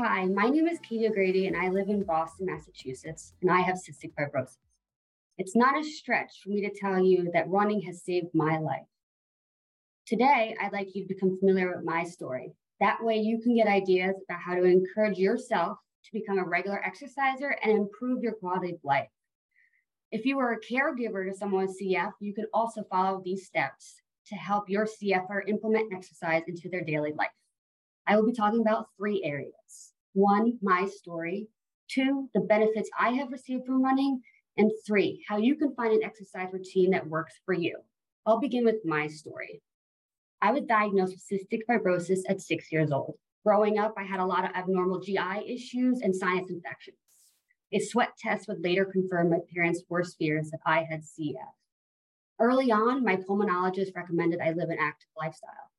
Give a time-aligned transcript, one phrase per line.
[0.00, 3.74] Hi, my name is Katie O'Grady and I live in Boston, Massachusetts, and I have
[3.74, 4.58] cystic fibrosis.
[5.38, 8.86] It's not a stretch for me to tell you that running has saved my life.
[10.06, 12.52] Today, I'd like you to become familiar with my story.
[12.78, 16.80] That way, you can get ideas about how to encourage yourself to become a regular
[16.84, 19.08] exerciser and improve your quality of life.
[20.12, 23.96] If you are a caregiver to someone with CF, you can also follow these steps
[24.28, 27.30] to help your CFer implement exercise into their daily life.
[28.08, 29.92] I will be talking about three areas.
[30.12, 31.48] One, my story.
[31.88, 34.20] Two, the benefits I have received from running.
[34.56, 37.78] And three, how you can find an exercise routine that works for you.
[38.26, 39.62] I'll begin with my story.
[40.42, 43.14] I was diagnosed with cystic fibrosis at six years old.
[43.44, 46.96] Growing up, I had a lot of abnormal GI issues and sinus infections.
[47.72, 51.34] A sweat test would later confirm my parents' worst fears that I had CF.
[52.40, 55.70] Early on, my pulmonologist recommended I live an active lifestyle.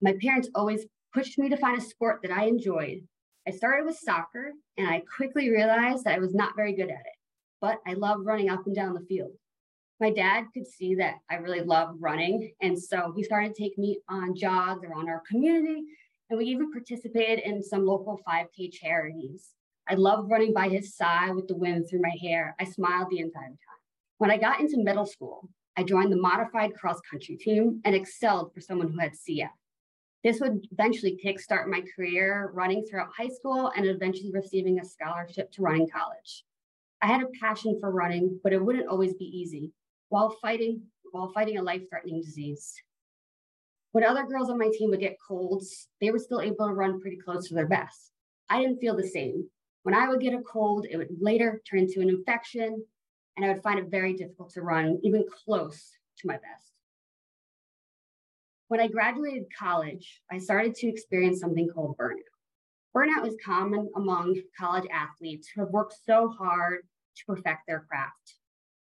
[0.00, 3.06] My parents always pushed me to find a sport that I enjoyed.
[3.48, 6.98] I started with soccer, and I quickly realized that I was not very good at
[6.98, 7.18] it,
[7.60, 9.32] but I loved running up and down the field.
[10.00, 13.78] My dad could see that I really loved running, and so he started to take
[13.78, 15.84] me on jogs around our community,
[16.28, 19.50] and we even participated in some local 5K charities.
[19.88, 22.56] I loved running by his side with the wind through my hair.
[22.58, 23.56] I smiled the entire time.
[24.18, 28.52] When I got into middle school, I joined the modified cross country team and excelled
[28.52, 29.50] for someone who had CF.
[30.26, 35.52] This would eventually kickstart my career running throughout high school and eventually receiving a scholarship
[35.52, 36.44] to running college.
[37.00, 39.70] I had a passion for running, but it wouldn't always be easy
[40.08, 42.74] while fighting while fighting a life-threatening disease.
[43.92, 47.00] When other girls on my team would get colds, they were still able to run
[47.00, 48.10] pretty close to their best.
[48.50, 49.48] I didn't feel the same.
[49.84, 52.84] When I would get a cold, it would later turn into an infection,
[53.36, 56.72] and I would find it very difficult to run even close to my best.
[58.68, 62.16] When I graduated college, I started to experience something called burnout.
[62.96, 66.80] Burnout is common among college athletes who have worked so hard
[67.16, 68.34] to perfect their craft.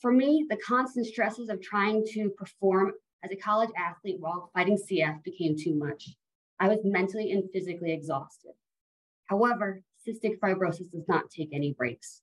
[0.00, 2.92] For me, the constant stresses of trying to perform
[3.22, 6.16] as a college athlete while fighting CF became too much.
[6.58, 8.52] I was mentally and physically exhausted.
[9.26, 12.22] However, cystic fibrosis does not take any breaks.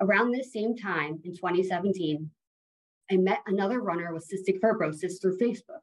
[0.00, 2.30] Around this same time in 2017,
[3.10, 5.82] I met another runner with cystic fibrosis through Facebook.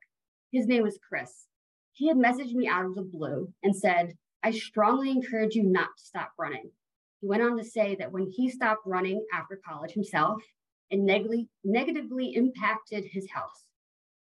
[0.54, 1.48] His name was Chris.
[1.92, 5.90] He had messaged me out of the blue and said, I strongly encourage you not
[5.98, 6.72] to stop running.
[7.20, 10.42] He went on to say that when he stopped running after college himself,
[10.90, 13.66] it neg- negatively impacted his health.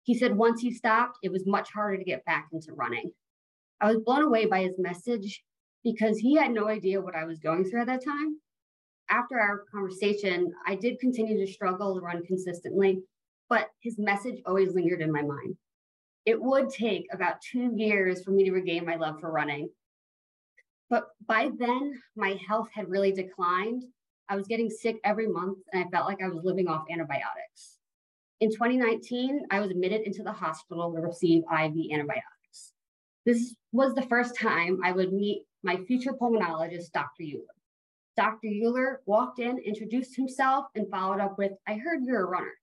[0.04, 3.12] He said once he stopped, it was much harder to get back into running.
[3.82, 5.44] I was blown away by his message
[5.84, 8.38] because he had no idea what I was going through at that time
[9.12, 13.04] after our conversation, I did continue to struggle to run consistently,
[13.50, 15.58] but his message always lingered in my mind.
[16.26, 19.70] It would take about two years for me to regain my love for running.
[20.90, 23.86] But by then, my health had really declined.
[24.30, 27.78] I was getting sick every month, and I felt like I was living off antibiotics.
[28.40, 32.74] In 2019, I was admitted into the hospital to receive IV antibiotics.
[33.26, 37.24] This was the first time I would meet my future pulmonologist, Dr.
[37.24, 37.56] Uluer.
[38.18, 38.48] Dr.
[38.48, 42.54] Uluer walked in, introduced himself, and followed up with, I heard you're a runner.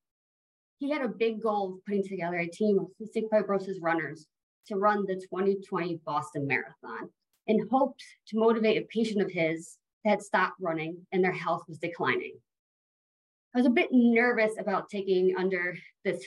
[0.78, 4.26] He had a big goal of putting together a team of cystic fibrosis runners
[4.66, 7.10] to run the 2020 Boston Marathon
[7.48, 11.62] and hoped to motivate a patient of his that had stopped running and their health
[11.68, 12.34] was declining.
[13.54, 16.24] I was a bit nervous about taking under this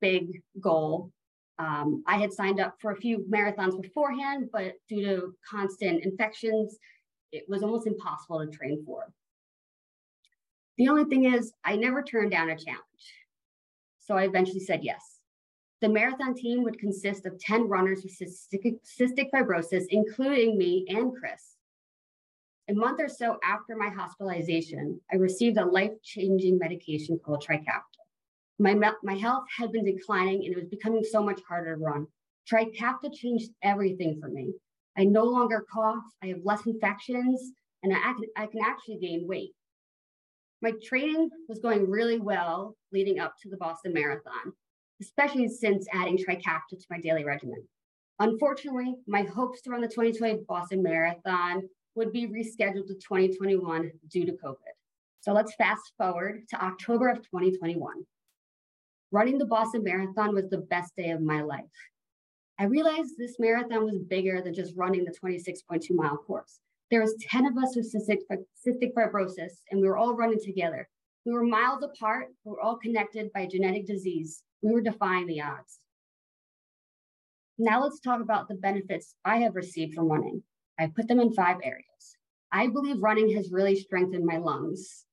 [0.00, 1.10] big goal.
[1.58, 6.78] Um, I had signed up for a few marathons beforehand, but due to constant infections
[7.32, 9.04] it was almost impossible to train for.
[10.78, 12.80] The only thing is, I never turned down a challenge.
[14.10, 15.20] So I eventually said yes.
[15.82, 21.54] The marathon team would consist of 10 runners with cystic, fibrosis, including me and Chris.
[22.68, 28.02] A month or so after my hospitalization, I received a life changing medication called Trikafta.
[28.58, 28.74] My,
[29.04, 32.08] my health had been declining and it was becoming so much harder to run.
[32.52, 34.54] Trikafta changed everything for me.
[34.98, 37.52] I no longer cough, I have less infections,
[37.84, 39.52] and I can, I can actually gain weight.
[40.62, 44.52] My training was going really well leading up to the Boston Marathon,
[45.00, 47.66] especially since adding Trikafta to my daily regimen.
[48.18, 51.62] Unfortunately, my hopes to run the 2020 Boston Marathon
[51.94, 54.56] would be rescheduled to 2021 due to COVID.
[55.20, 58.04] So let's fast forward to October of 2021.
[59.12, 61.64] Running the Boston Marathon was the best day of my life.
[62.58, 66.60] I realized this marathon was bigger than just running the 26.2 mile course.
[66.90, 68.18] There was 10 of us with cystic,
[68.66, 70.88] cystic fibrosis, and we were all running together.
[71.24, 74.42] We were miles apart, we were all connected by genetic disease.
[74.62, 75.78] We were defying the odds.
[77.58, 80.42] Now let's talk about the benefits I have received from running.
[80.78, 81.84] I put them in five areas.
[82.50, 85.04] I believe running has really strengthened my lungs.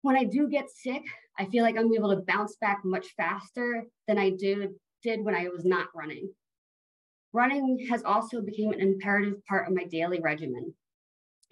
[0.00, 1.02] When I do get sick,
[1.38, 4.70] I feel like I'm able to bounce back much faster than I did,
[5.02, 6.30] did when I was not running.
[7.32, 10.74] Running has also become an imperative part of my daily regimen.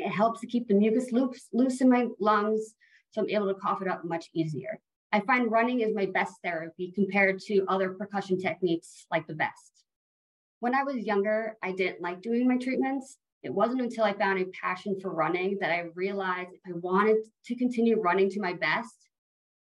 [0.00, 2.74] It helps to keep the mucus loops loose in my lungs,
[3.10, 4.80] so I'm able to cough it up much easier.
[5.12, 9.84] I find running is my best therapy compared to other percussion techniques like the vest.
[10.60, 13.18] When I was younger, I didn't like doing my treatments.
[13.42, 17.16] It wasn't until I found a passion for running that I realized if I wanted
[17.46, 19.08] to continue running to my best,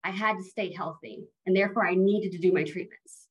[0.02, 3.28] I had to stay healthy, and therefore I needed to do my treatments.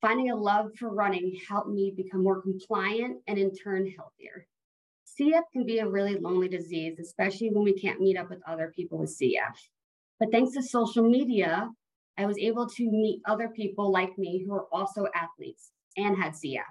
[0.00, 4.46] Finding a love for running helped me become more compliant and in turn healthier.
[5.18, 8.72] CF can be a really lonely disease, especially when we can't meet up with other
[8.74, 9.56] people with CF.
[10.20, 11.70] But thanks to social media,
[12.18, 16.32] I was able to meet other people like me who are also athletes and had
[16.32, 16.62] CF.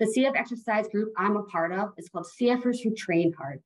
[0.00, 3.60] The CF exercise group I'm a part of is called CFers Who Train Hard.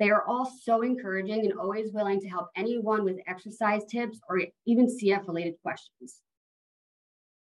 [0.00, 4.40] They are all so encouraging and always willing to help anyone with exercise tips or
[4.66, 6.20] even CF related questions.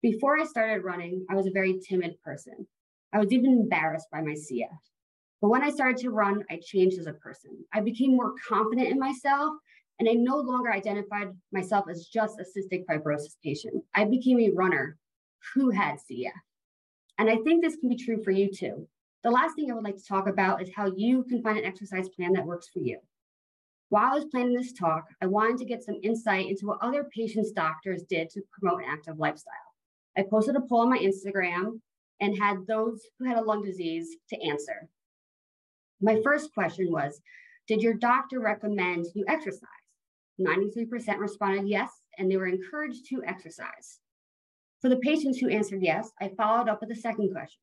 [0.01, 2.67] Before I started running, I was a very timid person.
[3.11, 4.77] I was even embarrassed by my CF.
[5.41, 7.51] But when I started to run, I changed as a person.
[7.73, 9.55] I became more confident in myself,
[9.99, 13.83] and I no longer identified myself as just a cystic fibrosis patient.
[13.93, 14.97] I became a runner
[15.53, 16.31] who had CF.
[17.17, 18.87] And I think this can be true for you too.
[19.23, 21.65] The last thing I would like to talk about is how you can find an
[21.65, 22.99] exercise plan that works for you.
[23.89, 27.09] While I was planning this talk, I wanted to get some insight into what other
[27.13, 29.53] patients' doctors did to promote an active lifestyle.
[30.17, 31.81] I posted a poll on my Instagram
[32.21, 34.87] and had those who had a lung disease to answer.
[36.01, 37.21] My first question was
[37.67, 39.67] Did your doctor recommend you exercise?
[40.39, 43.99] 93% responded yes, and they were encouraged to exercise.
[44.81, 47.59] For the patients who answered yes, I followed up with a second question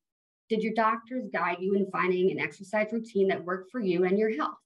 [0.49, 4.19] Did your doctors guide you in finding an exercise routine that worked for you and
[4.19, 4.57] your health?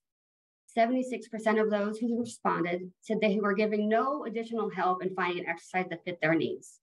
[0.78, 5.50] 76% of those who responded said they were giving no additional help in finding an
[5.50, 6.81] exercise that fit their needs.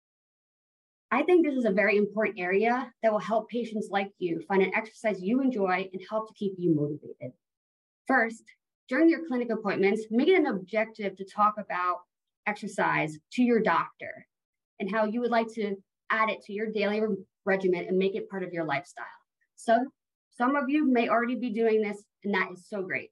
[1.14, 4.62] I think this is a very important area that will help patients like you find
[4.62, 7.32] an exercise you enjoy and help to keep you motivated.
[8.08, 8.42] First,
[8.88, 11.98] during your clinic appointments, make it an objective to talk about
[12.48, 14.26] exercise to your doctor
[14.80, 15.76] and how you would like to
[16.10, 17.00] add it to your daily
[17.46, 19.06] regimen and make it part of your lifestyle.
[19.54, 19.86] So,
[20.32, 23.10] some of you may already be doing this, and that is so great.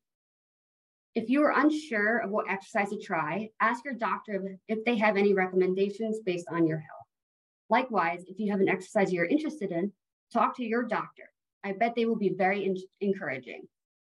[1.14, 5.16] If you are unsure of what exercise to try, ask your doctor if they have
[5.16, 7.01] any recommendations based on your health.
[7.72, 9.90] Likewise, if you have an exercise you're interested in,
[10.30, 11.30] talk to your doctor.
[11.64, 13.62] I bet they will be very in- encouraging.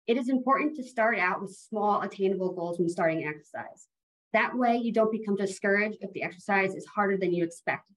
[0.06, 3.88] It is important to start out with small, attainable goals when starting exercise.
[4.32, 7.96] That way, you don't become discouraged if the exercise is harder than you expected.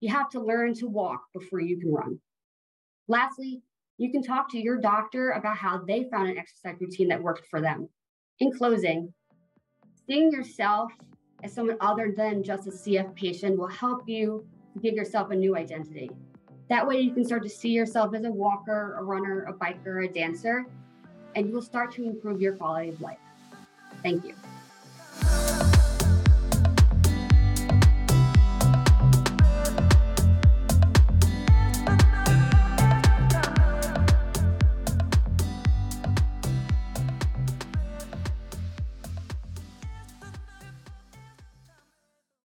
[0.00, 2.18] You have to learn to walk before you can run.
[3.06, 3.62] Lastly,
[3.96, 7.46] you can talk to your doctor about how they found an exercise routine that worked
[7.48, 7.88] for them.
[8.40, 9.14] In closing,
[10.08, 10.90] seeing yourself
[11.44, 14.44] as someone other than just a CF patient will help you
[14.80, 16.10] give yourself a new identity.
[16.68, 20.08] That way, you can start to see yourself as a walker, a runner, a biker,
[20.08, 20.66] a dancer,
[21.34, 23.18] and you will start to improve your quality of life.
[24.02, 24.34] Thank you.